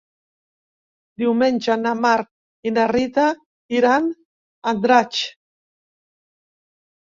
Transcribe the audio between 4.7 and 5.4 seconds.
Andratx.